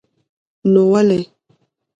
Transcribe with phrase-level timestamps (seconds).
[0.71, 1.19] نو ولې.